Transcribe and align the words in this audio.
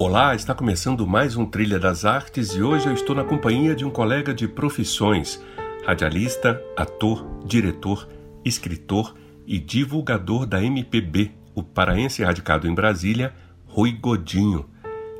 Olá, 0.00 0.32
está 0.32 0.54
começando 0.54 1.04
mais 1.08 1.34
um 1.34 1.44
Trilha 1.44 1.76
das 1.76 2.04
Artes 2.04 2.50
e 2.50 2.62
hoje 2.62 2.86
eu 2.86 2.94
estou 2.94 3.16
na 3.16 3.24
companhia 3.24 3.74
de 3.74 3.84
um 3.84 3.90
colega 3.90 4.32
de 4.32 4.46
profissões, 4.46 5.42
radialista, 5.84 6.62
ator, 6.76 7.26
diretor, 7.44 8.08
escritor 8.44 9.16
e 9.44 9.58
divulgador 9.58 10.46
da 10.46 10.62
MPB, 10.62 11.32
o 11.52 11.64
paraense 11.64 12.22
radicado 12.22 12.68
em 12.68 12.74
Brasília, 12.74 13.34
Rui 13.66 13.90
Godinho. 13.90 14.70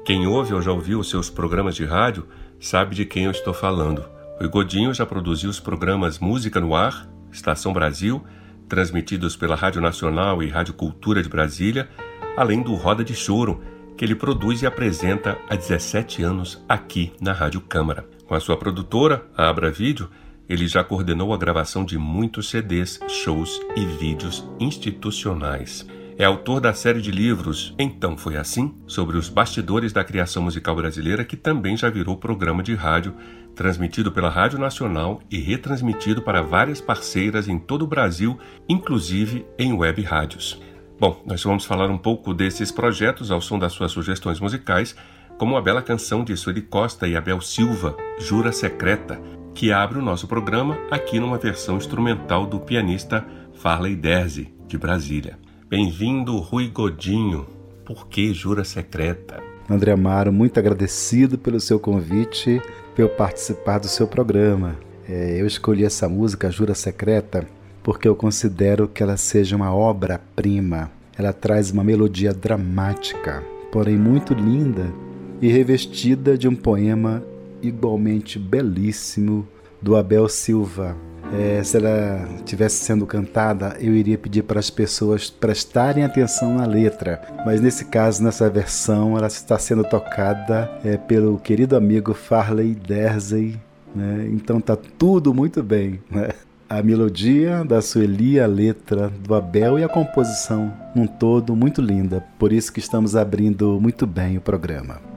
Quem 0.04 0.28
ouve 0.28 0.54
ou 0.54 0.62
já 0.62 0.70
ouviu 0.70 1.00
os 1.00 1.10
seus 1.10 1.28
programas 1.28 1.74
de 1.74 1.84
rádio 1.84 2.28
sabe 2.60 2.94
de 2.94 3.04
quem 3.04 3.24
eu 3.24 3.32
estou 3.32 3.52
falando. 3.52 4.08
Rui 4.38 4.48
Godinho 4.48 4.94
já 4.94 5.04
produziu 5.04 5.50
os 5.50 5.58
programas 5.58 6.20
Música 6.20 6.60
no 6.60 6.76
Ar, 6.76 7.10
Estação 7.32 7.72
Brasil, 7.72 8.24
transmitidos 8.68 9.34
pela 9.34 9.56
Rádio 9.56 9.80
Nacional 9.80 10.40
e 10.40 10.48
Rádio 10.48 10.74
Cultura 10.74 11.20
de 11.20 11.28
Brasília, 11.28 11.88
além 12.36 12.62
do 12.62 12.76
Roda 12.76 13.02
de 13.02 13.16
Choro, 13.16 13.60
que 13.98 14.04
ele 14.04 14.14
produz 14.14 14.62
e 14.62 14.66
apresenta 14.66 15.36
há 15.50 15.56
17 15.56 16.22
anos 16.22 16.64
aqui 16.68 17.12
na 17.20 17.32
Rádio 17.32 17.60
Câmara. 17.60 18.06
Com 18.28 18.34
a 18.34 18.38
sua 18.40 18.56
produtora, 18.56 19.26
a 19.36 19.48
Abra 19.48 19.72
Vídeo, 19.72 20.08
ele 20.48 20.68
já 20.68 20.84
coordenou 20.84 21.34
a 21.34 21.36
gravação 21.36 21.84
de 21.84 21.98
muitos 21.98 22.48
CDs, 22.48 23.00
shows 23.08 23.60
e 23.74 23.84
vídeos 23.84 24.48
institucionais. 24.60 25.84
É 26.16 26.24
autor 26.24 26.60
da 26.60 26.72
série 26.72 27.02
de 27.02 27.10
livros 27.10 27.74
Então 27.76 28.16
Foi 28.16 28.36
Assim, 28.36 28.72
sobre 28.86 29.16
os 29.16 29.28
bastidores 29.28 29.92
da 29.92 30.04
criação 30.04 30.44
musical 30.44 30.76
brasileira, 30.76 31.24
que 31.24 31.36
também 31.36 31.76
já 31.76 31.90
virou 31.90 32.16
programa 32.16 32.62
de 32.62 32.76
rádio, 32.76 33.14
transmitido 33.54 34.12
pela 34.12 34.28
Rádio 34.28 34.60
Nacional 34.60 35.20
e 35.28 35.38
retransmitido 35.38 36.22
para 36.22 36.40
várias 36.40 36.80
parceiras 36.80 37.48
em 37.48 37.58
todo 37.58 37.82
o 37.82 37.88
Brasil, 37.88 38.38
inclusive 38.68 39.44
em 39.58 39.72
web 39.72 40.02
rádios. 40.02 40.60
Bom, 41.00 41.22
nós 41.24 41.44
vamos 41.44 41.64
falar 41.64 41.88
um 41.88 41.96
pouco 41.96 42.34
desses 42.34 42.72
projetos 42.72 43.30
ao 43.30 43.40
som 43.40 43.56
das 43.56 43.72
suas 43.72 43.92
sugestões 43.92 44.40
musicais, 44.40 44.96
como 45.38 45.56
a 45.56 45.62
bela 45.62 45.80
canção 45.80 46.24
de 46.24 46.36
Sueli 46.36 46.60
Costa 46.60 47.06
e 47.06 47.14
Abel 47.14 47.40
Silva, 47.40 47.96
Jura 48.18 48.50
Secreta, 48.50 49.20
que 49.54 49.70
abre 49.70 50.00
o 50.00 50.02
nosso 50.02 50.26
programa 50.26 50.76
aqui 50.90 51.20
numa 51.20 51.38
versão 51.38 51.76
instrumental 51.76 52.46
do 52.46 52.58
pianista 52.58 53.24
Farley 53.54 53.94
Derzi, 53.94 54.52
de 54.66 54.76
Brasília. 54.76 55.38
Bem-vindo, 55.68 56.36
Rui 56.38 56.66
Godinho. 56.66 57.46
Por 57.84 58.08
que 58.08 58.34
Jura 58.34 58.64
Secreta? 58.64 59.40
André 59.70 59.92
Amaro, 59.92 60.32
muito 60.32 60.58
agradecido 60.58 61.38
pelo 61.38 61.60
seu 61.60 61.78
convite, 61.78 62.60
pelo 62.96 63.08
participar 63.08 63.78
do 63.78 63.86
seu 63.86 64.08
programa. 64.08 64.74
É, 65.08 65.40
eu 65.40 65.46
escolhi 65.46 65.84
essa 65.84 66.08
música, 66.08 66.50
Jura 66.50 66.74
Secreta, 66.74 67.46
porque 67.88 68.06
eu 68.06 68.14
considero 68.14 68.86
que 68.86 69.02
ela 69.02 69.16
seja 69.16 69.56
uma 69.56 69.74
obra-prima. 69.74 70.90
Ela 71.16 71.32
traz 71.32 71.70
uma 71.70 71.82
melodia 71.82 72.34
dramática, 72.34 73.42
porém 73.72 73.96
muito 73.96 74.34
linda 74.34 74.92
e 75.40 75.48
revestida 75.48 76.36
de 76.36 76.46
um 76.46 76.54
poema 76.54 77.24
igualmente 77.62 78.38
belíssimo 78.38 79.48
do 79.80 79.96
Abel 79.96 80.28
Silva. 80.28 80.94
É, 81.32 81.64
se 81.64 81.78
ela 81.78 82.28
estivesse 82.36 82.84
sendo 82.84 83.06
cantada, 83.06 83.74
eu 83.80 83.94
iria 83.94 84.18
pedir 84.18 84.42
para 84.42 84.60
as 84.60 84.68
pessoas 84.68 85.30
prestarem 85.30 86.04
atenção 86.04 86.56
na 86.56 86.66
letra, 86.66 87.22
mas 87.46 87.58
nesse 87.58 87.86
caso, 87.86 88.22
nessa 88.22 88.50
versão, 88.50 89.16
ela 89.16 89.28
está 89.28 89.58
sendo 89.58 89.82
tocada 89.82 90.70
é, 90.84 90.98
pelo 90.98 91.38
querido 91.38 91.74
amigo 91.74 92.12
Farley 92.12 92.74
Dersey, 92.74 93.58
né? 93.96 94.28
então 94.30 94.60
tá 94.60 94.76
tudo 94.76 95.32
muito 95.32 95.62
bem. 95.62 96.00
Né? 96.10 96.28
A 96.68 96.82
melodia 96.82 97.64
da 97.64 97.80
Sueli, 97.80 98.38
a 98.38 98.46
letra 98.46 99.08
do 99.08 99.34
Abel 99.34 99.78
e 99.78 99.84
a 99.84 99.88
composição 99.88 100.72
num 100.94 101.06
todo 101.06 101.56
muito 101.56 101.80
linda. 101.80 102.22
Por 102.38 102.52
isso 102.52 102.72
que 102.72 102.78
estamos 102.78 103.16
abrindo 103.16 103.80
muito 103.80 104.06
bem 104.06 104.36
o 104.36 104.40
programa. 104.40 105.07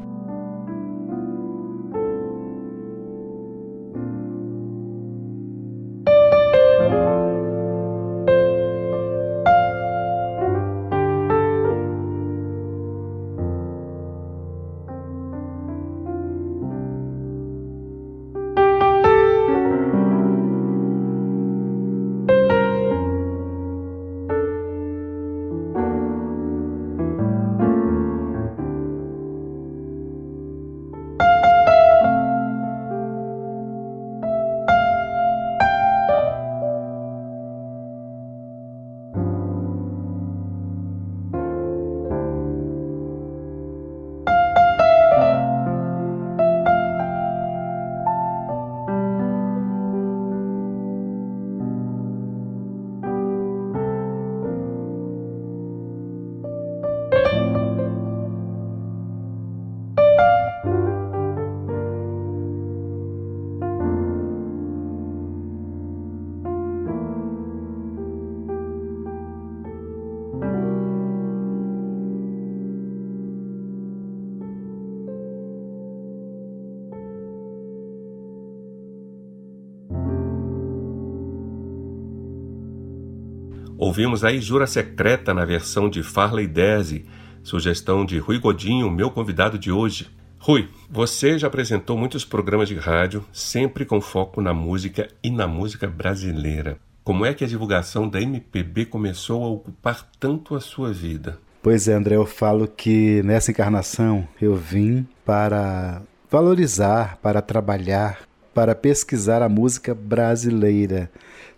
Ouvimos 83.81 84.23
aí 84.23 84.39
Jura 84.39 84.67
Secreta 84.67 85.33
na 85.33 85.43
versão 85.43 85.89
de 85.89 86.03
Farley 86.03 86.45
Desi, 86.45 87.03
sugestão 87.41 88.05
de 88.05 88.19
Rui 88.19 88.37
Godinho, 88.37 88.91
meu 88.91 89.09
convidado 89.09 89.57
de 89.57 89.71
hoje. 89.71 90.07
Rui, 90.37 90.69
você 90.87 91.39
já 91.39 91.47
apresentou 91.47 91.97
muitos 91.97 92.23
programas 92.23 92.69
de 92.69 92.75
rádio, 92.75 93.25
sempre 93.33 93.83
com 93.83 93.99
foco 93.99 94.39
na 94.39 94.53
música 94.53 95.07
e 95.23 95.31
na 95.31 95.47
música 95.47 95.87
brasileira. 95.87 96.77
Como 97.03 97.25
é 97.25 97.33
que 97.33 97.43
a 97.43 97.47
divulgação 97.47 98.07
da 98.07 98.21
MPB 98.21 98.85
começou 98.85 99.43
a 99.43 99.47
ocupar 99.47 100.07
tanto 100.19 100.53
a 100.53 100.61
sua 100.61 100.93
vida? 100.93 101.39
Pois 101.63 101.87
é, 101.87 101.93
André, 101.93 102.17
eu 102.17 102.25
falo 102.27 102.67
que 102.67 103.23
nessa 103.23 103.49
encarnação 103.49 104.27
eu 104.39 104.55
vim 104.55 105.07
para 105.25 106.03
valorizar, 106.29 107.17
para 107.19 107.41
trabalhar, 107.41 108.19
para 108.53 108.75
pesquisar 108.75 109.41
a 109.41 109.49
música 109.49 109.93
brasileira 109.93 111.09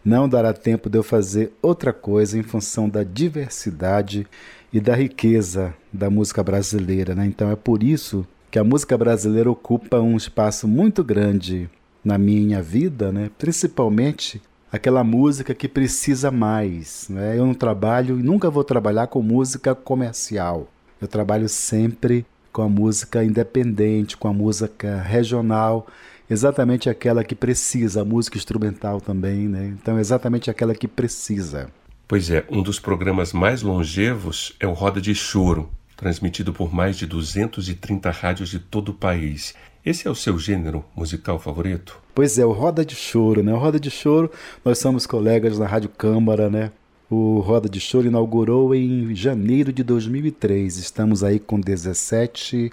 não 0.03 0.27
dará 0.27 0.51
tempo 0.51 0.89
de 0.89 0.97
eu 0.97 1.03
fazer 1.03 1.53
outra 1.61 1.93
coisa 1.93 2.37
em 2.37 2.43
função 2.43 2.89
da 2.89 3.03
diversidade 3.03 4.27
e 4.71 4.79
da 4.79 4.95
riqueza 4.95 5.73
da 5.91 6.09
música 6.09 6.43
brasileira. 6.43 7.15
Né? 7.15 7.25
Então 7.25 7.49
é 7.49 7.55
por 7.55 7.81
isso 7.81 8.27
que 8.51 8.59
a 8.59 8.63
música 8.63 8.97
brasileira 8.97 9.49
ocupa 9.49 9.99
um 9.99 10.17
espaço 10.17 10.67
muito 10.67 11.03
grande 11.03 11.69
na 12.03 12.17
minha 12.17 12.61
vida, 12.61 13.11
né? 13.11 13.29
principalmente 13.37 14.41
aquela 14.71 15.03
música 15.03 15.53
que 15.53 15.67
precisa 15.67 16.29
mais. 16.29 17.07
Né? 17.09 17.37
Eu 17.37 17.45
não 17.45 17.53
trabalho 17.53 18.19
e 18.19 18.23
nunca 18.23 18.49
vou 18.49 18.63
trabalhar 18.63 19.07
com 19.07 19.21
música 19.21 19.73
comercial. 19.73 20.67
Eu 20.99 21.07
trabalho 21.07 21.47
sempre 21.47 22.25
com 22.51 22.61
a 22.61 22.69
música 22.69 23.23
independente, 23.23 24.17
com 24.17 24.27
a 24.27 24.33
música 24.33 25.01
regional 25.01 25.87
exatamente 26.33 26.89
aquela 26.89 27.23
que 27.23 27.35
precisa, 27.35 28.01
a 28.01 28.05
música 28.05 28.37
instrumental 28.37 28.99
também, 28.99 29.47
né? 29.47 29.73
Então, 29.79 29.97
exatamente 29.97 30.49
aquela 30.49 30.75
que 30.75 30.87
precisa. 30.87 31.69
Pois 32.07 32.29
é, 32.29 32.45
um 32.49 32.61
dos 32.61 32.79
programas 32.79 33.31
mais 33.31 33.61
longevos 33.61 34.53
é 34.59 34.67
o 34.67 34.73
Roda 34.73 34.99
de 34.99 35.15
Choro, 35.15 35.69
transmitido 35.95 36.51
por 36.51 36.73
mais 36.73 36.97
de 36.97 37.05
230 37.05 38.11
rádios 38.11 38.49
de 38.49 38.59
todo 38.59 38.89
o 38.89 38.93
país. 38.93 39.53
Esse 39.85 40.07
é 40.07 40.11
o 40.11 40.15
seu 40.15 40.37
gênero 40.37 40.83
musical 40.95 41.39
favorito? 41.39 41.99
Pois 42.13 42.37
é, 42.37 42.45
o 42.45 42.51
Roda 42.51 42.85
de 42.85 42.95
Choro, 42.95 43.41
né? 43.41 43.53
O 43.53 43.57
Roda 43.57 43.79
de 43.79 43.89
Choro, 43.89 44.29
nós 44.63 44.79
somos 44.79 45.05
colegas 45.05 45.57
na 45.57 45.65
Rádio 45.65 45.89
Câmara, 45.89 46.49
né? 46.49 46.71
O 47.09 47.39
Roda 47.39 47.69
de 47.69 47.79
Choro 47.79 48.07
inaugurou 48.07 48.73
em 48.73 49.13
janeiro 49.13 49.71
de 49.71 49.83
2003. 49.83 50.77
Estamos 50.77 51.23
aí 51.23 51.39
com 51.39 51.59
17 51.59 52.71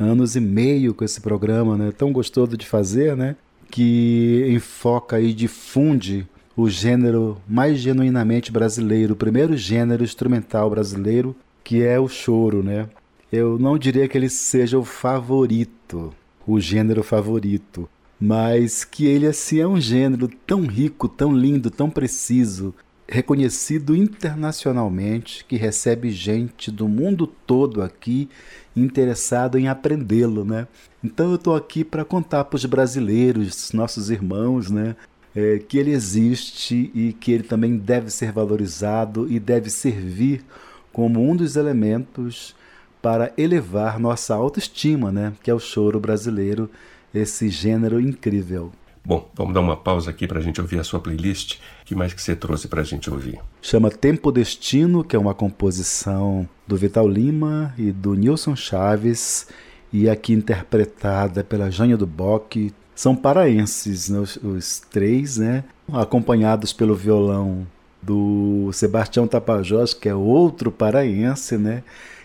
anos 0.00 0.34
e 0.34 0.40
meio 0.40 0.94
com 0.94 1.04
esse 1.04 1.20
programa, 1.20 1.76
né? 1.76 1.92
Tão 1.92 2.12
gostoso 2.12 2.56
de 2.56 2.66
fazer, 2.66 3.14
né? 3.14 3.36
Que 3.70 4.46
enfoca 4.48 5.20
e 5.20 5.32
difunde 5.32 6.26
o 6.56 6.68
gênero 6.68 7.38
mais 7.46 7.78
genuinamente 7.78 8.50
brasileiro, 8.50 9.12
o 9.12 9.16
primeiro 9.16 9.56
gênero 9.56 10.02
instrumental 10.02 10.68
brasileiro, 10.70 11.36
que 11.62 11.82
é 11.82 12.00
o 12.00 12.08
choro, 12.08 12.62
né? 12.62 12.88
Eu 13.30 13.58
não 13.58 13.78
diria 13.78 14.08
que 14.08 14.18
ele 14.18 14.28
seja 14.28 14.78
o 14.78 14.84
favorito, 14.84 16.12
o 16.46 16.58
gênero 16.58 17.02
favorito, 17.02 17.88
mas 18.20 18.84
que 18.84 19.06
ele 19.06 19.26
assim 19.26 19.60
é 19.60 19.66
um 19.66 19.80
gênero 19.80 20.28
tão 20.46 20.66
rico, 20.66 21.08
tão 21.08 21.32
lindo, 21.32 21.70
tão 21.70 21.88
preciso, 21.88 22.74
reconhecido 23.10 23.94
internacionalmente, 23.96 25.44
que 25.44 25.56
recebe 25.56 26.10
gente 26.10 26.70
do 26.70 26.88
mundo 26.88 27.26
todo 27.26 27.82
aqui 27.82 28.28
interessado 28.76 29.58
em 29.58 29.68
aprendê-lo, 29.68 30.44
né? 30.44 30.68
Então 31.02 31.30
eu 31.30 31.34
estou 31.34 31.56
aqui 31.56 31.82
para 31.84 32.04
contar 32.04 32.44
para 32.44 32.56
os 32.56 32.64
brasileiros, 32.64 33.72
nossos 33.72 34.10
irmãos, 34.10 34.70
né, 34.70 34.94
é, 35.34 35.58
que 35.58 35.78
ele 35.78 35.90
existe 35.90 36.90
e 36.94 37.12
que 37.12 37.32
ele 37.32 37.42
também 37.42 37.76
deve 37.76 38.10
ser 38.10 38.32
valorizado 38.32 39.30
e 39.30 39.38
deve 39.38 39.70
servir 39.70 40.44
como 40.92 41.22
um 41.28 41.36
dos 41.36 41.56
elementos 41.56 42.54
para 43.00 43.32
elevar 43.36 43.98
nossa 43.98 44.34
autoestima, 44.34 45.10
né? 45.10 45.32
que 45.42 45.50
é 45.50 45.54
o 45.54 45.58
choro 45.58 45.98
brasileiro, 45.98 46.70
esse 47.14 47.48
gênero 47.48 48.00
incrível. 48.00 48.72
Bom, 49.04 49.30
vamos 49.34 49.54
dar 49.54 49.60
uma 49.60 49.76
pausa 49.76 50.10
aqui 50.10 50.26
para 50.26 50.38
a 50.38 50.42
gente 50.42 50.60
ouvir 50.60 50.78
a 50.78 50.84
sua 50.84 51.00
playlist. 51.00 51.58
Que 51.84 51.94
mais 51.94 52.12
que 52.12 52.22
você 52.22 52.36
trouxe 52.36 52.68
para 52.68 52.82
a 52.82 52.84
gente 52.84 53.10
ouvir? 53.10 53.40
Chama 53.62 53.90
Tempo 53.90 54.30
Destino, 54.30 55.02
que 55.02 55.16
é 55.16 55.18
uma 55.18 55.34
composição 55.34 56.48
do 56.66 56.76
Vital 56.76 57.08
Lima 57.08 57.74
e 57.78 57.90
do 57.90 58.14
Nilson 58.14 58.54
Chaves, 58.54 59.48
e 59.92 60.08
aqui 60.08 60.32
interpretada 60.32 61.42
pela 61.42 61.70
Jânia 61.70 61.96
do 61.96 62.06
Bock. 62.06 62.72
São 62.94 63.16
paraenses, 63.16 64.10
né, 64.10 64.18
os, 64.18 64.36
os 64.36 64.80
três, 64.90 65.38
né? 65.38 65.64
acompanhados 65.92 66.72
pelo 66.72 66.94
violão 66.94 67.66
do 68.02 68.70
Sebastião 68.72 69.26
Tapajós, 69.26 69.92
que 69.92 70.08
é 70.08 70.14
outro 70.14 70.70
paraense, 70.70 71.58
né? 71.58 71.82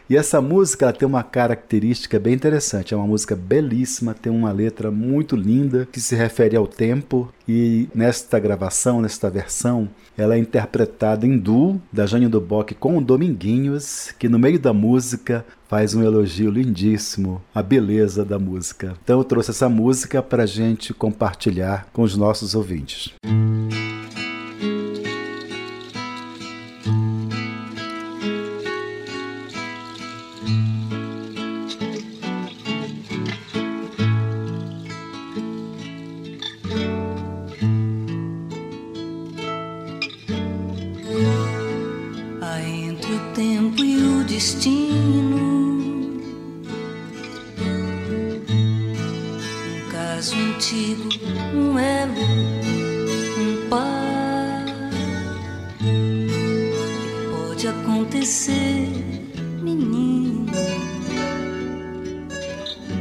E 0.10 0.16
essa 0.16 0.40
música 0.40 0.94
tem 0.94 1.08
uma 1.08 1.24
característica 1.24 2.20
bem 2.20 2.34
interessante. 2.34 2.94
É 2.94 2.98
uma 2.98 3.08
música 3.08 3.36
belíssima, 3.36 4.14
tem 4.14 4.32
uma 4.32 4.52
letra 4.52 4.92
muito 4.92 5.36
linda 5.36 5.88
que 5.92 6.00
se 6.00 6.16
refere 6.16 6.56
ao 6.56 6.68
tempo. 6.68 7.32
E 7.48 7.90
nesta 7.94 8.40
gravação, 8.40 9.02
nesta 9.02 9.30
versão, 9.30 9.90
ela 10.18 10.36
é 10.36 10.38
interpretada 10.38 11.26
em 11.26 11.38
duo 11.38 11.82
da 11.92 12.06
Jane 12.06 12.28
do 12.28 12.40
Bock 12.40 12.74
com 12.76 12.98
o 12.98 13.02
Dominguinhos, 13.02 14.14
que 14.18 14.30
no 14.30 14.40
meio 14.40 14.60
da 14.60 14.74
música 14.74 15.46
faz 15.68 15.96
um 15.96 16.04
elogio 16.04 16.52
lindíssimo 16.52 17.42
à 17.54 17.64
beleza 17.64 18.24
da 18.24 18.38
música. 18.38 18.96
Então 19.04 19.20
eu 19.20 19.24
trouxe 19.24 19.52
essa 19.52 19.68
música 19.68 20.22
para 20.22 20.46
gente 20.46 20.94
compartilhar 20.94 21.88
com 21.92 22.04
os 22.04 22.16
nossos 22.16 22.54
ouvintes. 22.54 23.12
Música 23.26 23.85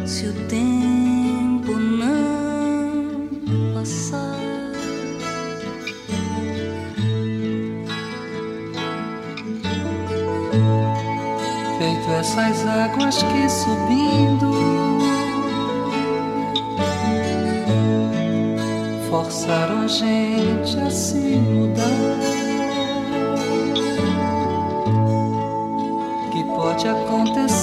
se 0.06 0.26
o 0.26 0.32
tempo 0.48 1.72
não 1.72 3.28
passar. 3.72 4.38
Feito 11.78 12.10
essas 12.20 12.66
águas 12.66 13.22
que 13.22 13.48
subindo 13.48 14.52
forçaram 19.10 19.82
a 19.82 19.86
gente 19.86 20.78
a 20.80 20.90
se 20.90 21.16
mudar. 21.16 21.84
que 26.30 26.44
Pode 26.44 26.88
acontecer. 26.88 27.53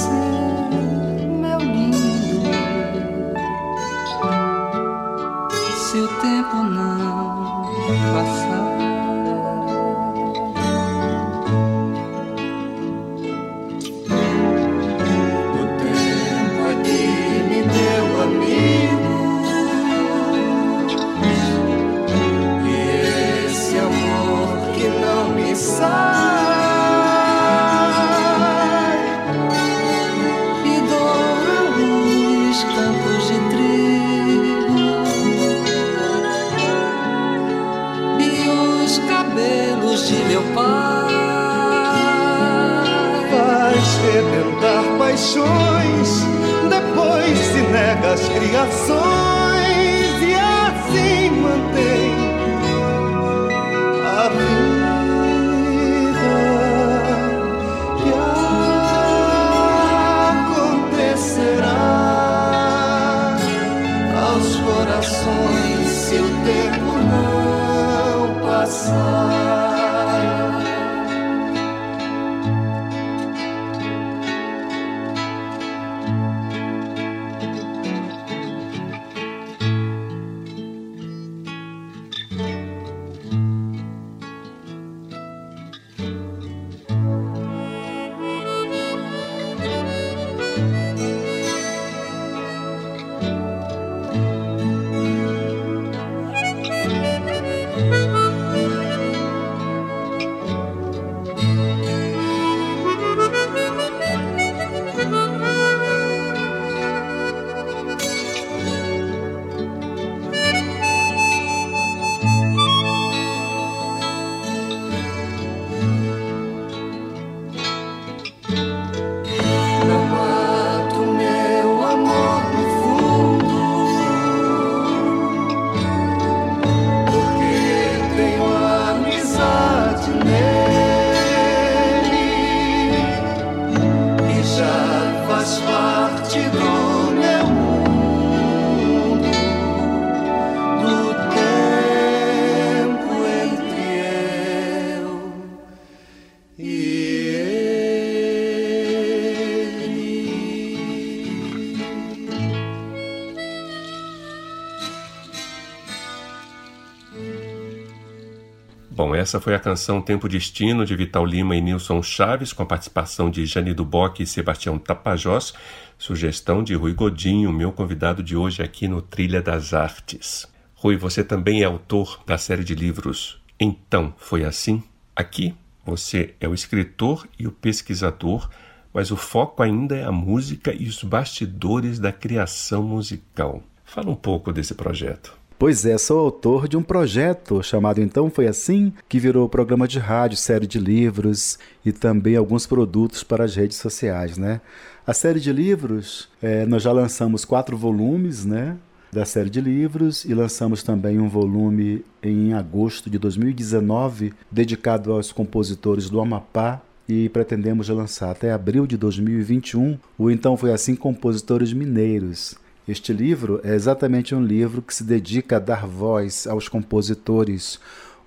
Essa 159.32 159.40
foi 159.40 159.56
a 159.56 159.60
canção 159.60 160.02
Tempo 160.02 160.28
Destino 160.28 160.86
de 160.86 160.94
Vital 160.94 161.26
Lima 161.26 161.56
e 161.56 161.62
Nilson 161.62 162.04
Chaves, 162.04 162.52
com 162.52 162.64
a 162.64 162.66
participação 162.66 163.32
de 163.32 163.46
Jane 163.46 163.74
Duboc 163.74 164.20
e 164.20 164.26
Sebastião 164.26 164.78
Tapajós, 164.78 165.54
sugestão 165.98 166.62
de 166.62 166.74
Rui 166.74 166.94
Godinho, 166.94 167.50
meu 167.54 167.72
convidado 167.72 168.22
de 168.22 168.36
hoje 168.36 168.62
aqui 168.62 168.90
no 168.90 169.02
Trilha 169.02 169.42
das 169.42 169.74
Artes. 169.74 170.46
Rui, 170.76 170.98
você 170.98 171.24
também 171.24 171.62
é 171.62 171.64
autor 171.64 172.20
da 172.28 172.38
série 172.38 172.66
de 172.66 172.76
livros 172.76 173.42
Então 173.58 174.14
Foi 174.18 174.44
Assim? 174.44 174.84
Aqui 175.16 175.56
você 175.86 176.36
é 176.42 176.50
o 176.50 176.54
escritor 176.54 177.26
e 177.40 177.48
o 177.48 177.54
pesquisador, 177.54 178.50
mas 178.94 179.12
o 179.12 179.16
foco 179.16 179.64
ainda 179.64 179.96
é 179.96 180.04
a 180.04 180.12
música 180.12 180.74
e 180.74 180.90
os 180.90 181.02
bastidores 181.06 182.00
da 182.00 182.12
criação 182.12 182.84
musical. 182.84 183.64
Fala 183.86 184.10
um 184.10 184.16
pouco 184.16 184.52
desse 184.52 184.76
projeto. 184.76 185.41
Pois 185.62 185.86
é, 185.86 185.96
sou 185.96 186.18
autor 186.18 186.68
de 186.68 186.76
um 186.76 186.82
projeto 186.82 187.62
chamado 187.62 188.02
Então 188.02 188.32
Foi 188.32 188.48
Assim, 188.48 188.92
que 189.08 189.20
virou 189.20 189.48
programa 189.48 189.88
de 189.88 190.00
rádio, 190.00 190.36
série 190.36 190.66
de 190.66 190.80
livros 190.80 191.60
e 191.86 191.92
também 191.92 192.36
alguns 192.36 192.66
produtos 192.66 193.24
para 193.24 193.44
as 193.44 193.54
redes 193.54 193.78
sociais, 193.78 194.40
né? 194.40 194.60
A 195.06 195.14
série 195.14 195.40
de 195.40 195.54
livros, 195.54 196.30
é, 196.42 196.66
nós 196.66 196.82
já 196.82 196.92
lançamos 196.92 197.46
quatro 197.46 197.78
volumes, 197.78 198.44
né? 198.44 198.76
Da 199.12 199.24
série 199.24 199.52
de 199.52 199.62
livros 199.62 200.26
e 200.26 200.34
lançamos 200.34 200.82
também 200.82 201.20
um 201.20 201.30
volume 201.30 202.04
em 202.24 202.56
agosto 202.56 203.08
de 203.08 203.20
2019 203.20 204.34
dedicado 204.50 205.14
aos 205.14 205.32
compositores 205.32 206.10
do 206.10 206.20
Amapá 206.20 206.82
e 207.08 207.30
pretendemos 207.30 207.88
lançar 207.88 208.32
até 208.32 208.52
abril 208.52 208.88
de 208.88 208.98
2021 208.98 210.00
o 210.18 210.32
Então 210.32 210.58
Foi 210.58 210.74
Assim 210.74 210.96
Compositores 210.96 211.72
Mineiros, 211.72 212.56
este 212.88 213.14
livro 213.14 213.62
é 213.64 213.74
exatamente 213.76 214.34
um 214.34 214.44
livro 214.44 214.82
que 214.82 214.94
se 214.94 215.04
dedica 215.04 215.58
a 215.58 215.60
dar 215.60 215.86
voz 215.86 216.48
aos 216.48 216.68
compositores, 216.68 217.80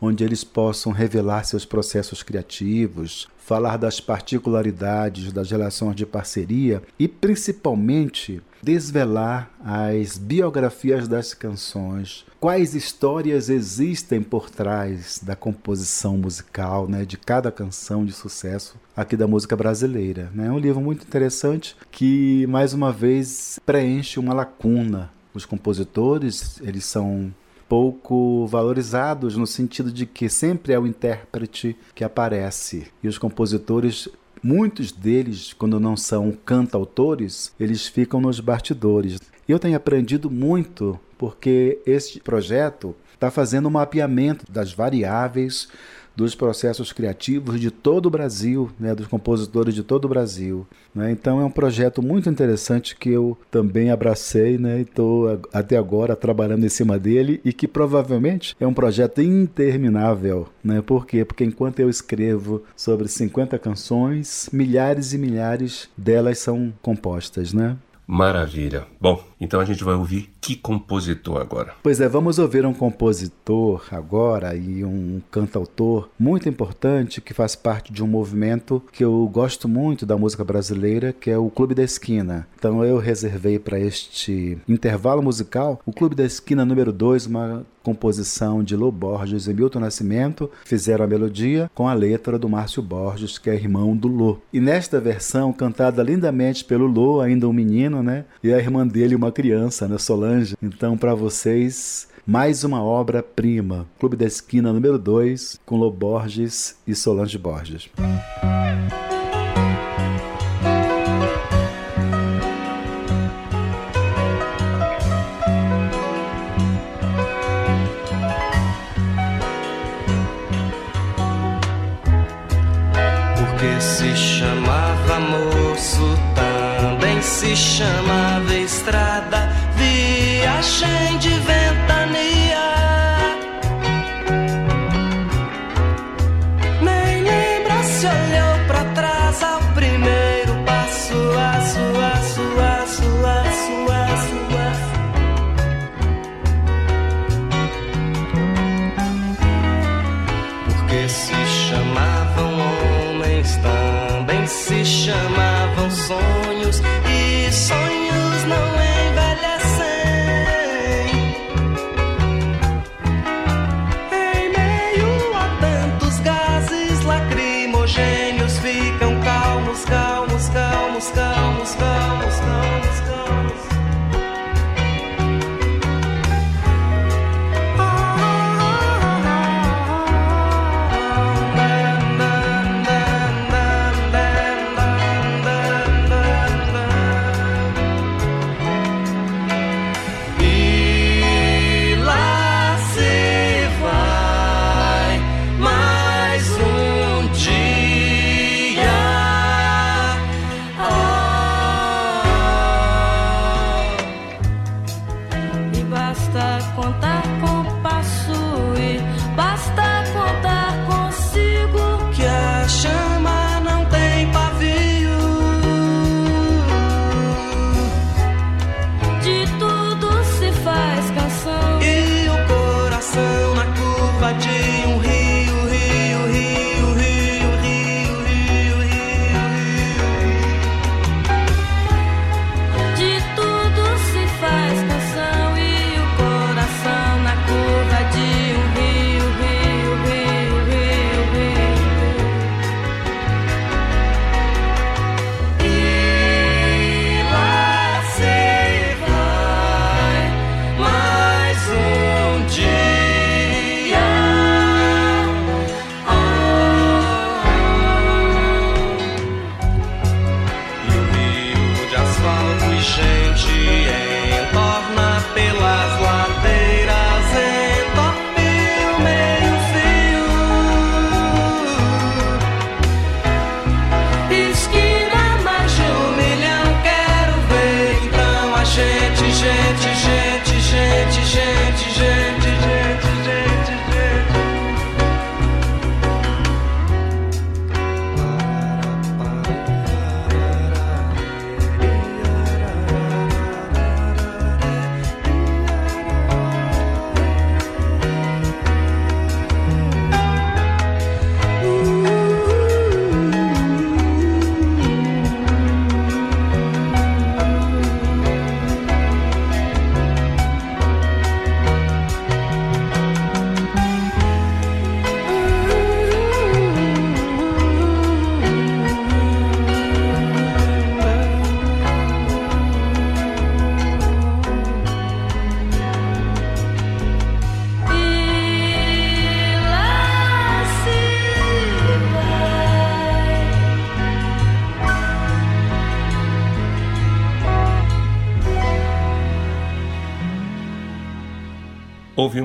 onde 0.05 0.23
eles 0.25 0.45
possam 0.45 0.93
revelar 0.93 1.45
seus 1.45 1.65
processos 1.65 2.23
criativos, 2.23 3.29
falar 3.39 3.77
das 3.77 4.01
particularidades 4.01 5.33
das 5.33 5.51
relações 5.51 5.95
de 5.95 6.07
parceria 6.07 6.83
e, 6.99 7.07
principalmente, 7.07 8.43
desvelar 8.63 9.51
as 9.63 10.17
biografias 10.17 11.07
das 11.07 11.35
canções, 11.35 12.25
quais 12.41 12.75
histórias 12.75 13.51
existem 13.51 14.23
por 14.23 14.49
trás 14.49 15.21
da 15.23 15.37
composição 15.37 16.17
musical, 16.17 16.89
né, 16.89 17.05
de 17.05 17.19
cada 17.19 17.53
canção 17.53 18.05
de 18.05 18.13
sucesso 18.13 18.77
aqui 18.97 19.17
da 19.17 19.27
música 19.27 19.55
brasileira. 19.55 20.33
É 20.39 20.51
um 20.51 20.59
livro 20.59 20.81
muito 20.81 21.07
interessante 21.07 21.77
que, 21.91 22.47
mais 22.47 22.73
uma 22.73 22.91
vez, 22.91 23.61
preenche 23.67 24.19
uma 24.19 24.33
lacuna. 24.33 25.11
Os 25.35 25.45
compositores, 25.45 26.61
eles 26.63 26.85
são 26.85 27.35
pouco 27.69 28.47
valorizados 28.47 29.37
no 29.37 29.47
sentido 29.47 29.93
de 29.93 30.07
que 30.07 30.29
sempre 30.29 30.73
é 30.73 30.79
o 30.79 30.87
intérprete 30.87 31.77
que 31.95 32.05
aparece 32.05 32.87
e 33.03 33.09
os 33.09 33.19
compositores 33.19 34.09
muitos 34.43 34.93
deles, 34.93 35.55
quando 35.55 35.81
não 35.81 35.97
são 35.97 36.31
cantautores, 36.45 37.53
eles 37.59 37.87
ficam 37.87 38.21
nos 38.21 38.41
bastidores. 38.41 39.19
Eu 39.49 39.59
tenho 39.59 39.77
aprendido 39.77 40.31
muito 40.31 41.01
porque 41.17 41.81
este 41.87 42.21
projeto 42.21 42.95
está 43.15 43.31
fazendo 43.31 43.69
um 43.69 43.73
mapeamento 43.73 44.45
das 44.53 44.73
variáveis 44.73 45.69
dos 46.17 46.35
processos 46.35 46.93
criativos 46.93 47.61
de 47.61 47.71
todo 47.71 48.07
o 48.07 48.11
Brasil, 48.11 48.71
né, 48.79 48.95
dos 48.95 49.07
compositores 49.07 49.75
de 49.75 49.83
todo 49.83 50.05
o 50.05 50.09
Brasil. 50.09 50.67
Né? 50.95 51.11
Então 51.11 51.41
é 51.41 51.45
um 51.45 51.51
projeto 51.51 52.03
muito 52.03 52.29
interessante 52.29 52.97
que 52.97 53.11
eu 53.11 53.37
também 53.51 53.91
abracei 53.91 54.59
né, 54.59 54.79
e 54.79 54.83
estou 54.83 55.41
até 55.53 55.77
agora 55.77 56.15
trabalhando 56.15 56.65
em 56.65 56.69
cima 56.69 56.99
dele 56.99 57.41
e 57.45 57.53
que 57.53 57.67
provavelmente 57.67 58.57
é 58.61 58.67
um 58.67 58.75
projeto 58.75 59.21
interminável. 59.21 60.49
Né? 60.63 60.81
Por 60.81 61.07
quê? 61.07 61.25
Porque 61.25 61.45
enquanto 61.45 61.81
eu 61.81 61.91
escrevo 61.91 62.63
sobre 62.77 63.09
50 63.09 63.59
canções, 63.59 64.49
milhares 64.53 65.13
e 65.13 65.19
milhares 65.19 65.89
delas 65.97 66.39
são 66.39 66.73
compostas. 66.81 67.53
Né? 67.53 67.77
Maravilha. 68.07 68.87
Bom, 69.01 69.23
então 69.45 69.61
a 69.61 69.65
gente 69.65 69.85
vai 69.85 69.95
ouvir 69.95 70.31
que 70.41 70.57
compositor 70.57 71.41
agora? 71.41 71.75
Pois 71.83 72.01
é, 72.01 72.09
vamos 72.09 72.39
ouvir 72.39 72.67
um 72.67 72.75
compositor 72.75 73.85
agora 73.91 74.55
e 74.55 74.85
um 74.85 75.21
cantautor 75.31 76.09
muito 76.19 76.49
importante 76.49 77.21
que 77.21 77.33
faz 77.33 77.55
parte 77.55 77.93
de 77.93 78.03
um 78.03 78.07
movimento 78.07 78.83
que 78.93 79.05
eu 79.05 79.29
gosto 79.33 79.69
muito 79.69 80.05
da 80.05 80.17
música 80.17 80.45
brasileira, 80.45 81.13
que 81.13 81.31
é 81.31 81.39
o 81.39 81.51
Clube 81.51 81.75
da 81.75 81.83
Esquina. 81.83 82.47
Então 82.59 82.85
eu 82.85 82.99
reservei 82.99 83.59
para 83.59 83.79
este 83.79 84.59
intervalo 84.69 85.23
musical 85.23 85.81
o 85.87 85.93
Clube 85.93 86.15
da 86.15 86.25
Esquina 86.25 86.65
número 86.65 86.93
2, 86.93 87.27
uma 87.27 87.67
composição 87.85 88.65
de 88.65 88.75
Lô 88.75 88.91
Borges 88.91 89.47
e 89.47 89.53
Milton 89.53 89.81
Nascimento, 89.81 90.51
fizeram 90.65 91.05
a 91.05 91.09
melodia 91.09 91.71
com 91.75 91.87
a 91.87 91.93
letra 91.93 92.39
do 92.39 92.49
Márcio 92.49 92.83
Borges, 92.83 93.37
que 93.37 93.51
é 93.51 93.55
irmão 93.55 93.95
do 93.95 94.09
Lô. 94.09 94.39
E 94.51 94.59
nesta 94.59 94.99
versão, 94.99 95.53
cantada 95.53 96.03
lindamente 96.03 96.65
pelo 96.65 96.87
Lô, 96.87 97.21
ainda 97.21 97.47
um 97.47 97.53
menino, 97.53 98.03
né? 98.03 98.25
E 98.43 98.53
a 98.53 98.59
irmã 98.59 98.87
dele, 98.87 99.15
uma 99.15 99.31
criança, 99.35 99.87
né? 99.87 99.99
Solange. 99.99 100.57
Então, 100.63 100.97
para 100.97 101.15
vocês, 101.15 102.09
mais 102.27 102.65
uma 102.65 102.83
obra-prima. 102.83 103.87
Clube 103.99 104.17
da 104.17 104.25
Esquina 104.25 104.73
número 104.73 104.99
2, 104.99 105.61
com 105.67 105.77
Lô 105.77 105.91
Borges 105.91 106.77
e 106.87 106.95
Solange 106.95 107.37
Borges. 107.37 107.91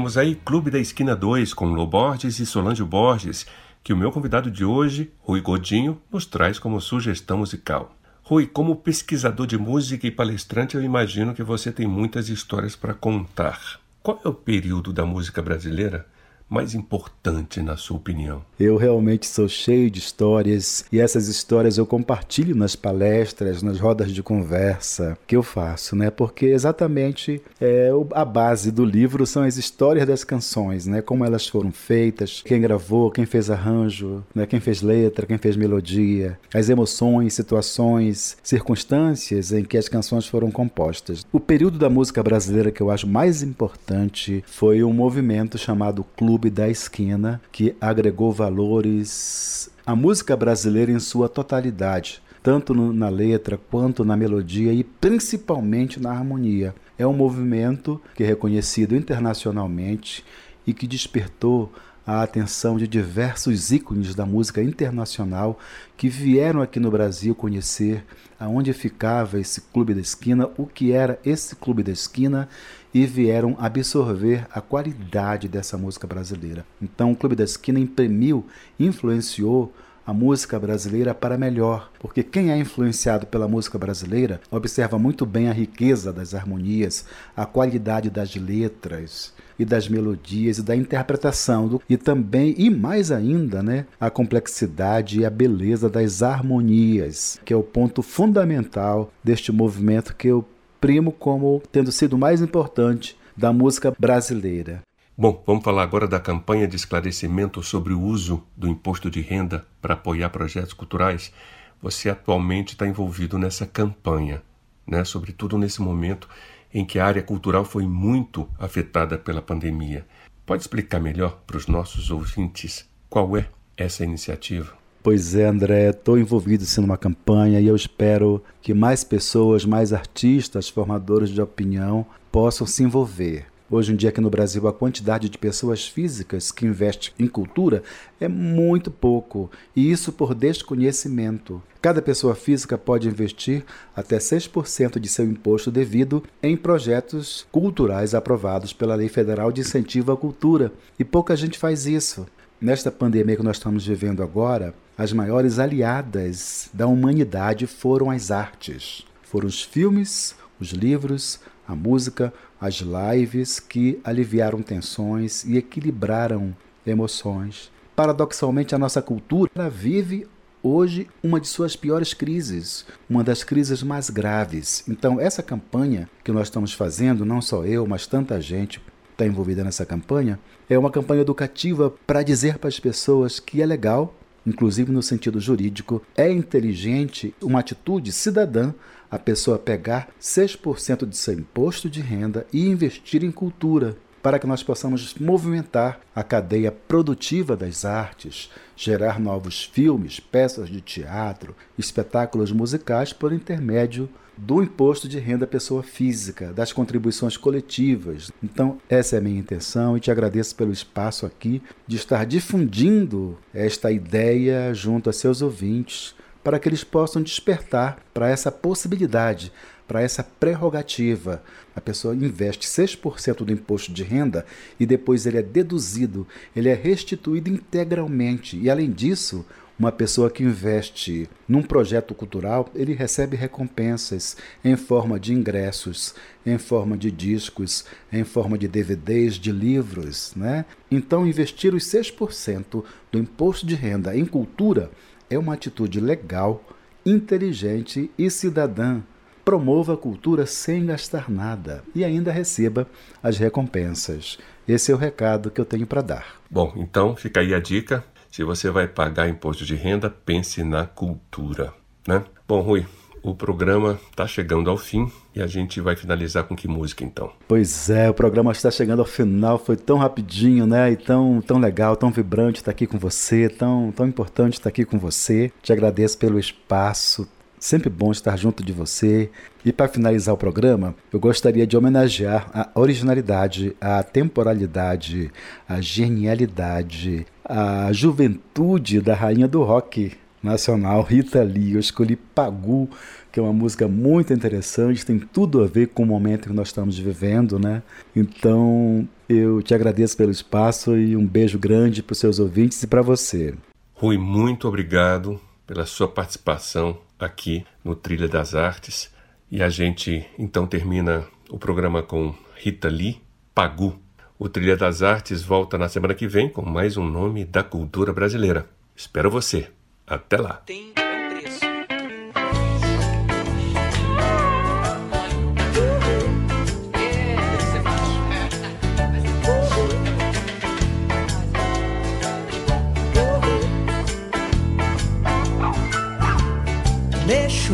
Ouvimos 0.10 0.18
aí 0.18 0.34
Clube 0.34 0.72
da 0.72 0.80
Esquina 0.80 1.16
2 1.16 1.54
com 1.54 1.68
Lô 1.68 1.86
Borges 1.86 2.40
e 2.40 2.46
Solange 2.46 2.84
Borges, 2.84 3.46
que 3.84 3.94
o 3.94 3.98
meu 3.98 4.12
convidado 4.12 4.50
de 4.50 4.66
hoje, 4.66 5.12
Rui 5.20 5.40
Godinho, 5.40 6.02
nos 6.12 6.26
traz 6.26 6.58
como 6.58 6.82
sugestão 6.82 7.38
musical. 7.38 7.96
Rui, 8.24 8.48
como 8.48 8.78
pesquisador 8.78 9.46
de 9.46 9.56
música 9.56 10.08
e 10.08 10.12
palestrante, 10.12 10.76
eu 10.76 10.82
imagino 10.82 11.36
que 11.36 11.44
você 11.44 11.72
tem 11.72 11.86
muitas 11.86 12.28
histórias 12.28 12.76
para 12.76 12.96
contar. 12.96 13.80
Qual 14.02 14.20
é 14.26 14.28
o 14.28 14.34
período 14.34 14.92
da 14.92 15.06
música 15.06 15.44
brasileira 15.44 16.08
mais 16.50 16.74
importante, 16.74 17.62
na 17.62 17.78
sua 17.78 17.98
opinião? 17.98 18.42
Eu 18.60 18.76
realmente 18.76 19.28
sou 19.28 19.48
cheio 19.48 19.90
de 19.92 20.00
histórias 20.00 20.84
e 20.92 21.00
essas 21.00 21.28
histórias 21.28 21.78
eu 21.78 21.86
compartilho 21.86 22.56
nas 22.56 22.76
palestras, 22.76 23.62
nas 23.62 23.80
rodas 23.80 24.12
de 24.12 24.24
conversa 24.24 25.18
que 25.28 25.36
eu 25.36 25.44
faço, 25.44 25.96
né? 25.96 26.10
Porque 26.10 26.48
exatamente 26.48 27.42
é, 27.62 27.92
a 28.14 28.26
base 28.26 28.72
do 28.72 28.84
livro 28.84 29.26
são 29.28 29.44
as 29.44 29.58
histórias 29.58 30.08
das 30.08 30.24
canções, 30.24 30.88
né? 30.88 31.02
Como 31.02 31.24
elas 31.24 31.48
foram 31.48 31.72
feitas, 31.72 32.42
quem 32.44 32.60
gravou, 32.60 33.12
quem 33.12 33.26
fez 33.26 33.50
arranjo, 33.52 34.24
né? 34.34 34.48
Quem 34.48 34.60
fez 34.60 34.82
letra, 34.82 35.28
quem 35.28 35.38
fez 35.38 35.56
melodia, 35.56 36.38
as 36.54 36.68
emoções, 36.68 37.34
situações, 37.34 38.38
circunstâncias 38.42 39.52
em 39.52 39.64
que 39.64 39.78
as 39.78 39.88
canções 39.88 40.26
foram 40.26 40.50
compostas. 40.50 41.26
O 41.32 41.40
período 41.40 41.78
da 41.78 41.90
música 41.90 42.24
brasileira 42.24 42.72
que 42.72 42.82
eu 42.82 42.90
acho 42.90 43.08
mais 43.08 43.44
importante 43.44 44.44
foi 44.48 44.84
um 44.84 44.94
movimento 44.94 45.58
chamado 45.58 46.04
Clube 46.18 46.39
da 46.48 46.70
Esquina, 46.70 47.42
que 47.52 47.76
agregou 47.82 48.32
valores 48.32 49.72
à 49.84 49.96
música 49.96 50.38
brasileira 50.38 50.92
em 50.92 51.00
sua 51.00 51.28
totalidade, 51.28 52.22
tanto 52.44 52.72
no- 52.76 52.94
na 52.94 53.10
letra 53.10 53.60
quanto 53.72 54.06
na 54.06 54.16
melodia 54.16 54.72
e 54.72 54.84
principalmente 54.84 56.00
na 56.00 56.12
harmonia. 56.12 56.76
É 57.00 57.08
um 57.08 57.14
movimento 57.14 58.00
que 58.14 58.24
é 58.24 58.28
reconhecido 58.28 58.96
internacionalmente 58.96 60.24
e 60.68 60.74
que 60.74 60.86
despertou 60.86 61.72
a 62.10 62.24
atenção 62.24 62.76
de 62.76 62.88
diversos 62.88 63.72
ícones 63.72 64.16
da 64.16 64.26
música 64.26 64.64
internacional 64.64 65.60
que 65.96 66.10
vieram 66.10 66.60
aqui 66.60 66.80
no 66.80 66.90
Brasil 66.90 67.36
conhecer 67.36 68.04
aonde 68.40 68.74
ficava 68.74 69.40
esse 69.40 69.62
Clube 69.62 69.94
da 69.94 70.02
Esquina, 70.02 70.50
o 70.58 70.66
que 70.66 70.92
era 70.92 71.20
esse 71.24 71.56
Clube 71.56 71.84
da 71.84 71.92
Esquina 71.92 72.50
e 72.92 73.06
vieram 73.06 73.56
absorver 73.60 74.48
a 74.52 74.60
qualidade 74.60 75.48
dessa 75.48 75.78
música 75.78 76.08
brasileira. 76.08 76.66
Então, 76.82 77.12
o 77.12 77.16
Clube 77.16 77.36
da 77.36 77.44
Esquina 77.44 77.80
imprimiu, 77.80 78.44
influenciou 78.80 79.72
a 80.04 80.12
música 80.12 80.60
brasileira 80.60 81.14
para 81.14 81.38
melhor, 81.38 81.92
porque 82.00 82.24
quem 82.24 82.52
é 82.52 82.58
influenciado 82.58 83.28
pela 83.28 83.48
música 83.48 83.78
brasileira 83.78 84.42
observa 84.50 84.98
muito 84.98 85.28
bem 85.28 85.48
a 85.48 85.54
riqueza 85.54 86.12
das 86.12 86.34
harmonias, 86.34 87.06
a 87.38 87.46
qualidade 87.46 88.10
das 88.10 88.36
letras 88.36 89.32
e 89.60 89.66
das 89.66 89.90
melodias 89.90 90.58
e 90.58 90.64
da 90.64 90.76
interpretação 90.76 91.68
do, 91.68 91.82
e 91.88 91.98
também 91.98 92.56
e 92.58 92.70
mais 92.70 93.12
ainda, 93.12 93.62
né, 93.62 93.86
a 94.00 94.10
complexidade 94.10 95.20
e 95.20 95.26
a 95.26 95.30
beleza 95.30 95.90
das 95.90 96.24
harmonias, 96.24 97.40
que 97.44 97.54
é 97.54 97.58
o 97.58 97.62
ponto 97.62 98.02
fundamental 98.02 99.12
deste 99.22 99.52
movimento 99.52 100.16
que 100.16 100.30
eu 100.30 100.46
primo 100.80 101.12
como 101.12 101.62
tendo 101.72 101.92
sido 101.92 102.18
mais 102.18 102.42
importante 102.42 103.18
da 103.36 103.52
música 103.52 103.94
brasileira. 104.00 104.82
Bom, 105.18 105.44
vamos 105.46 105.66
falar 105.66 105.84
agora 105.84 106.08
da 106.08 106.20
campanha 106.20 106.66
de 106.66 106.78
esclarecimento 106.78 107.62
sobre 107.62 107.94
o 107.94 108.02
uso 108.02 108.42
do 108.56 108.70
imposto 108.70 109.12
de 109.12 109.20
renda 109.20 109.66
para 109.82 109.94
apoiar 109.94 110.30
projetos 110.30 110.72
culturais. 110.72 111.34
Você 111.82 112.10
atualmente 112.10 112.70
está 112.70 112.88
envolvido 112.88 113.38
nessa 113.38 113.66
campanha, 113.66 114.42
né? 114.88 115.04
sobretudo 115.04 115.58
nesse 115.58 115.82
momento 115.82 116.30
em 116.74 116.86
que 116.86 117.00
a 117.00 117.06
área 117.06 117.22
cultural 117.22 117.66
foi 117.66 117.88
muito 117.88 118.48
afetada 118.58 119.18
pela 119.18 119.42
pandemia. 119.42 120.06
Pode 120.46 120.64
explicar 120.64 121.00
melhor 121.00 121.40
para 121.46 121.58
os 121.58 121.68
nossos 121.68 122.12
ouvintes 122.12 122.88
qual 123.10 123.38
é 123.38 123.48
essa 123.76 124.04
iniciativa? 124.04 124.74
Pois 125.02 125.34
é, 125.34 125.46
André, 125.46 125.90
estou 125.90 126.20
envolvido 126.20 126.66
sim 126.66 126.82
numa 126.82 126.98
campanha 126.98 127.60
e 127.60 127.68
eu 127.68 127.76
espero 127.76 128.44
que 128.62 128.74
mais 128.74 129.04
pessoas, 129.04 129.64
mais 129.64 129.94
artistas, 129.94 130.68
formadores 130.68 131.30
de 131.30 131.42
opinião 131.42 132.06
possam 132.32 132.68
se 132.68 132.84
envolver. 132.84 133.46
Hoje 133.72 133.94
em 133.94 133.96
dia 133.96 134.10
aqui 134.10 134.20
no 134.20 134.32
Brasil 134.32 134.68
a 134.68 134.74
quantidade 134.74 135.30
de 135.30 135.38
pessoas 135.38 135.88
físicas 135.88 136.52
que 136.52 136.66
investem 136.66 137.12
em 137.20 137.28
cultura 137.28 137.84
é 138.20 138.28
muito 138.28 138.90
pouco, 138.90 139.52
e 139.76 139.92
isso 139.92 140.12
por 140.12 140.34
desconhecimento. 140.34 141.62
Cada 141.80 142.02
pessoa 142.02 142.34
física 142.34 142.80
pode 142.80 143.08
investir 143.08 143.64
até 143.96 144.18
6% 144.18 144.98
de 145.00 145.08
seu 145.08 145.24
imposto 145.24 145.70
devido 145.70 146.24
em 146.42 146.58
projetos 146.58 147.46
culturais 147.52 148.16
aprovados 148.16 148.74
pela 148.74 148.96
Lei 148.96 149.08
Federal 149.08 149.52
de 149.52 149.62
Incentivo 149.62 150.12
à 150.12 150.18
Cultura, 150.18 150.74
e 150.98 151.06
pouca 151.06 151.36
gente 151.36 151.60
faz 151.60 151.86
isso. 151.86 152.26
Nesta 152.60 152.92
pandemia 152.92 153.36
que 153.36 153.44
nós 153.44 153.58
estamos 153.58 153.86
vivendo 153.86 154.24
agora, 154.24 154.74
as 154.98 155.14
maiores 155.14 155.60
aliadas 155.60 156.72
da 156.74 156.88
humanidade 156.88 157.68
foram 157.68 158.10
as 158.10 158.32
artes. 158.32 159.06
Foram 159.22 159.48
os 159.48 159.62
filmes, 159.62 160.36
os 160.60 160.72
livros, 160.72 161.40
a 161.70 161.76
música, 161.76 162.34
as 162.60 162.82
lives 162.82 163.60
que 163.60 164.00
aliviaram 164.04 164.64
tensões 164.64 165.44
e 165.46 165.56
equilibraram 165.56 166.56
emoções. 166.86 167.72
Paradoxalmente, 167.96 168.74
a 168.74 168.80
nossa 168.80 169.04
cultura 169.04 169.70
vive 169.70 170.26
hoje 170.64 171.08
uma 171.22 171.40
de 171.40 171.48
suas 171.48 171.76
piores 171.76 172.12
crises, 172.12 172.88
uma 173.08 173.24
das 173.24 173.44
crises 173.44 173.84
mais 173.84 174.10
graves. 174.10 174.84
Então, 174.90 175.22
essa 175.22 175.44
campanha 175.44 176.10
que 176.24 176.32
nós 176.32 176.48
estamos 176.48 176.74
fazendo, 176.74 177.24
não 177.24 177.40
só 177.40 177.64
eu, 177.64 177.86
mas 177.86 178.08
tanta 178.08 178.42
gente 178.42 178.82
está 179.12 179.28
envolvida 179.28 179.64
nessa 179.64 179.86
campanha, 179.86 180.40
é 180.68 180.78
uma 180.78 180.90
campanha 180.90 181.22
educativa 181.22 181.94
para 182.08 182.24
dizer 182.24 182.58
para 182.58 182.70
as 182.70 182.80
pessoas 182.80 183.40
que 183.40 183.62
é 183.62 183.66
legal, 183.66 184.16
inclusive 184.44 184.92
no 184.92 185.04
sentido 185.04 185.40
jurídico, 185.40 186.02
é 186.18 186.32
inteligente, 186.32 187.36
uma 187.44 187.60
atitude 187.60 188.12
cidadã 188.12 188.74
a 189.10 189.18
pessoa 189.18 189.58
pegar 189.58 190.10
6% 190.22 191.06
de 191.06 191.18
seu 191.18 191.34
imposto 191.34 191.90
de 191.90 192.02
renda 192.02 192.46
e 192.54 192.68
investir 192.68 193.24
em 193.24 193.32
cultura, 193.32 193.98
para 194.22 194.38
que 194.38 194.48
nós 194.48 194.62
possamos 194.62 195.16
movimentar 195.16 196.00
a 196.14 196.24
cadeia 196.24 196.72
produtiva 196.72 197.56
das 197.56 197.86
artes, 197.86 198.52
gerar 198.76 199.20
novos 199.20 199.64
filmes, 199.64 200.20
peças 200.20 200.70
de 200.70 200.82
teatro, 200.82 201.56
espetáculos 201.78 202.52
musicais 202.52 203.14
por 203.14 203.32
intermédio 203.32 204.10
do 204.38 204.64
imposto 204.64 205.08
de 205.08 205.20
renda 205.20 205.46
pessoa 205.46 205.84
física, 205.84 206.54
das 206.54 206.72
contribuições 206.72 207.36
coletivas. 207.36 208.32
Então, 208.42 208.78
essa 208.90 209.16
é 209.16 209.20
a 209.20 209.22
minha 209.22 209.40
intenção 209.40 209.98
e 209.98 210.00
te 210.00 210.10
agradeço 210.12 210.56
pelo 210.56 210.72
espaço 210.72 211.26
aqui 211.26 211.62
de 211.86 211.98
estar 211.98 212.26
difundindo 212.26 213.38
esta 213.54 213.92
ideia 213.92 214.74
junto 214.74 215.10
a 215.10 215.14
seus 215.14 215.42
ouvintes 215.42 216.16
para 216.44 216.60
que 216.60 216.70
eles 216.70 216.84
possam 216.84 217.22
despertar 217.22 218.00
para 218.14 218.30
essa 218.30 218.52
possibilidade, 218.52 219.52
para 219.88 220.02
essa 220.02 220.24
prerrogativa. 220.24 221.44
A 221.76 221.82
pessoa 221.82 222.16
investe 222.16 222.68
6% 222.68 223.44
do 223.44 223.52
imposto 223.52 223.92
de 223.92 224.04
renda 224.04 224.46
e 224.80 224.86
depois 224.86 225.26
ele 225.26 225.38
é 225.38 225.42
deduzido, 225.42 226.28
ele 226.56 226.70
é 226.70 226.74
restituído 226.74 227.50
integralmente. 227.50 228.58
E 228.58 228.70
além 228.70 228.92
disso, 228.92 229.46
Uma 229.80 229.94
pessoa 229.94 230.30
que 230.30 230.44
investe 230.44 231.30
num 231.48 231.62
projeto 231.62 232.14
cultural, 232.14 232.70
ele 232.76 232.94
recebe 232.94 233.38
recompensas 233.38 234.36
em 234.62 234.76
forma 234.76 235.18
de 235.18 235.34
ingressos, 235.34 236.14
em 236.46 236.58
forma 236.58 236.98
de 236.98 237.10
discos, 237.10 237.86
em 238.12 238.26
forma 238.26 238.58
de 238.58 238.68
DVDs, 238.68 239.36
de 239.36 239.54
livros. 239.54 240.34
Né? 240.36 240.66
Então, 240.92 241.26
investir 241.26 241.74
os 241.74 241.86
6% 241.86 242.84
do 243.10 243.20
imposto 243.20 243.66
de 243.66 243.74
renda 243.74 244.14
em 244.18 244.26
cultura 244.26 244.92
é 245.30 245.38
uma 245.38 245.54
atitude 245.54 246.00
legal, 246.00 246.64
inteligente 247.06 248.10
e 248.18 248.30
cidadã. 248.30 249.02
Promova 249.46 249.94
a 249.94 249.98
cultura 249.98 250.46
sem 250.46 250.86
gastar 250.86 251.30
nada 251.30 251.84
e 251.96 252.04
ainda 252.04 252.32
receba 252.32 252.88
as 253.22 253.38
recompensas. 253.38 254.38
Esse 254.68 254.92
é 254.92 254.96
o 254.96 254.98
recado 254.98 255.50
que 255.50 255.60
eu 255.60 255.66
tenho 255.66 255.88
para 255.88 256.02
dar. 256.02 256.36
Bom, 256.50 256.74
então 256.78 257.16
fica 257.16 257.40
aí 257.40 257.54
a 257.54 257.60
dica. 257.60 258.04
Se 258.30 258.44
você 258.44 258.70
vai 258.70 258.88
pagar 258.88 259.28
imposto 259.28 259.66
de 259.66 259.76
renda, 259.76 260.10
pense 260.10 260.64
na 260.64 260.86
cultura, 260.86 261.74
né? 262.08 262.24
Bom, 262.48 262.62
Rui, 262.62 262.86
o 263.22 263.36
programa 263.36 264.00
está 264.10 264.26
chegando 264.26 264.70
ao 264.70 264.78
fim 264.78 265.12
e 265.36 265.42
a 265.42 265.48
gente 265.48 265.80
vai 265.82 265.96
finalizar 265.96 266.44
com 266.44 266.56
que 266.56 266.68
música 266.68 267.04
então? 267.04 267.32
Pois 267.48 267.90
é, 267.90 268.10
o 268.10 268.14
programa 268.14 268.52
está 268.52 268.72
chegando 268.72 269.00
ao 269.00 269.06
final, 269.06 269.58
foi 269.58 269.76
tão 269.76 269.98
rapidinho, 269.98 270.66
né? 270.66 270.92
E 270.92 270.98
tão, 270.98 271.42
tão 271.42 271.58
legal, 271.58 271.96
tão 271.96 272.12
vibrante 272.12 272.60
estar 272.60 272.72
aqui 272.72 272.88
com 272.88 272.98
você, 272.98 273.50
tão, 273.50 273.92
tão 273.92 274.08
importante 274.08 274.54
estar 274.54 274.70
aqui 274.70 274.86
com 274.86 274.98
você. 274.98 275.52
Te 275.62 275.72
agradeço 275.74 276.18
pelo 276.18 276.40
espaço, 276.40 277.28
Sempre 277.60 277.90
bom 277.90 278.10
estar 278.12 278.38
junto 278.38 278.64
de 278.64 278.72
você. 278.72 279.30
E 279.66 279.74
para 279.74 279.90
finalizar 279.90 280.34
o 280.34 280.38
programa, 280.38 280.96
eu 281.12 281.20
gostaria 281.20 281.68
de 281.68 281.76
homenagear 281.76 282.50
a 282.54 282.70
originalidade, 282.74 283.76
a 283.82 284.02
temporalidade, 284.02 285.30
a 285.68 285.82
genialidade, 285.82 287.28
a 287.44 287.92
juventude 287.92 289.02
da 289.02 289.14
rainha 289.14 289.48
do 289.48 289.62
rock 289.62 290.14
nacional, 290.42 291.02
Rita 291.02 291.44
Lee. 291.44 291.74
Eu 291.74 291.80
escolhi 291.80 292.16
Pagu, 292.16 292.90
que 293.32 293.40
é 293.40 293.44
uma 293.44 293.54
música 293.54 293.88
muito 293.88 294.34
interessante, 294.34 295.06
tem 295.06 295.20
tudo 295.20 295.64
a 295.64 295.68
ver 295.68 295.88
com 295.88 296.04
o 296.04 296.06
momento 296.06 296.48
que 296.48 296.54
nós 296.54 296.70
estamos 296.70 296.98
vivendo, 296.98 297.60
né? 297.60 297.84
Então, 298.16 299.08
eu 299.28 299.62
te 299.62 299.74
agradeço 299.74 300.18
pelo 300.18 300.32
espaço 300.32 300.98
e 300.98 301.16
um 301.16 301.26
beijo 301.26 301.60
grande 301.60 302.02
para 302.02 302.14
os 302.14 302.20
seus 302.20 302.40
ouvintes 302.40 302.82
e 302.82 302.88
para 302.88 303.02
você. 303.02 303.54
Rui, 303.94 304.18
muito 304.18 304.68
obrigado 304.68 305.40
pela 305.68 305.86
sua 305.86 306.08
participação 306.08 306.98
aqui 307.20 307.66
no 307.84 307.96
Trilha 307.96 308.28
das 308.28 308.56
Artes. 308.56 309.12
E 309.52 309.62
a 309.62 309.70
gente 309.70 310.26
então 310.38 310.66
termina 310.66 311.26
o 311.50 311.58
programa 311.58 312.02
com 312.02 312.34
Rita 312.56 312.88
Lee, 312.88 313.22
Pagu. 313.54 314.00
O 314.38 314.48
Trilha 314.48 314.78
das 314.78 315.04
Artes 315.04 315.44
volta 315.44 315.78
na 315.78 315.90
semana 315.90 316.14
que 316.14 316.28
vem 316.28 316.48
com 316.48 316.62
mais 316.62 316.98
um 316.98 317.06
nome 317.06 317.44
da 317.44 317.62
cultura 317.62 318.14
brasileira. 318.14 318.68
Espero 318.96 319.30
você. 319.30 319.70
Até 320.10 320.38
lá. 320.38 320.62
Tem 320.66 320.94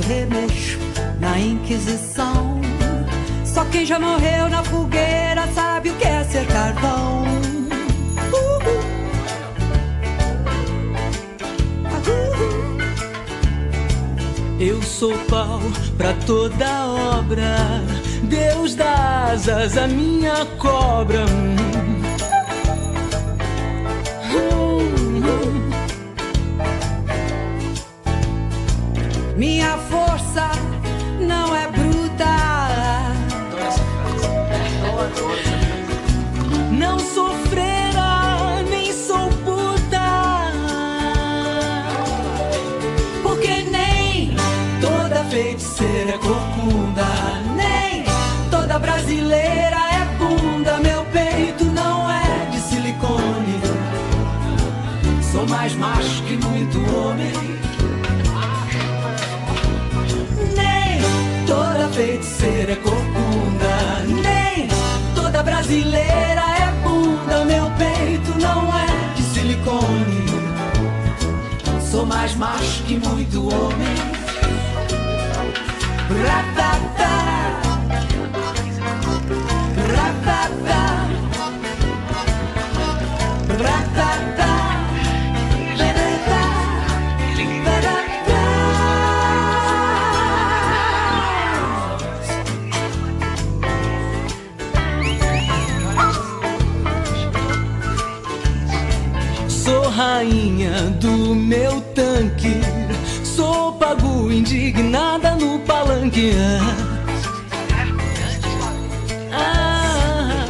remexo 0.01 0.77
na 1.19 1.39
Inquisição. 1.39 2.61
Só 3.45 3.65
quem 3.65 3.85
já 3.85 3.99
morreu 3.99 4.24
sou 15.55 15.59
pau 15.59 15.61
pra 15.97 16.13
toda 16.25 16.87
obra, 17.17 17.81
Deus 18.23 18.75
dá 18.75 19.29
asas 19.31 19.77
à 19.77 19.87
minha 19.87 20.45
cobra. 20.57 21.25
Minha 21.25 21.94
que 72.85 72.99
muito 72.99 73.47
homem. 73.47 73.95
Ratata, 76.23 76.74
indignada 104.45 105.36
no 105.36 105.60
palanque. 105.60 106.31
Ah, 109.34 110.45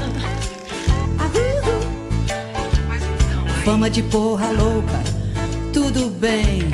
Fama 3.63 3.89
de 3.89 4.03
porra 4.03 4.51
louca, 4.51 5.01
tudo 5.73 6.10
bem. 6.10 6.69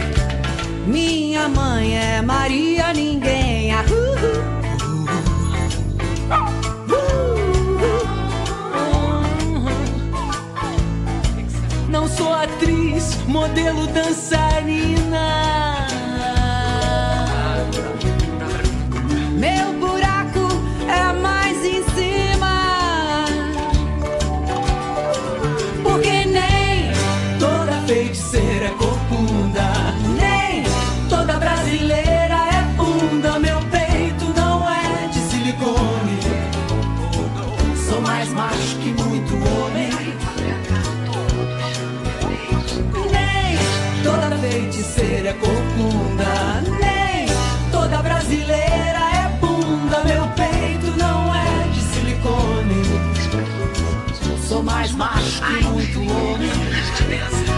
Minha 0.88 1.48
mãe 1.48 1.98
é 1.98 2.22
Maria 2.22 2.92
Ninguém. 2.94 3.72
Ah, 3.74 3.84
muito 55.60 56.00
homem. 56.00 57.51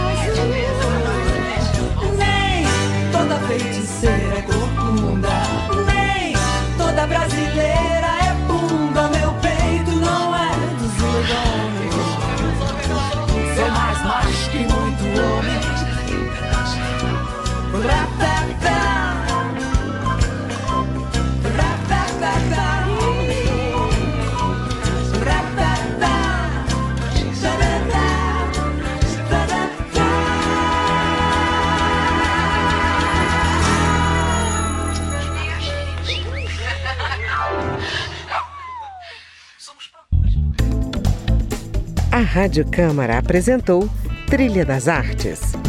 Rádio 42.34 42.66
Câmara 42.68 43.16
apresentou 43.16 43.88
Trilha 44.26 44.64
das 44.64 44.88
Artes. 44.88 45.63